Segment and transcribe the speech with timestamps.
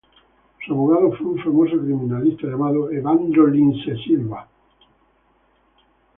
[0.65, 4.47] Su abogado fue un famoso criminalista llamado Evandro Lins e Silva.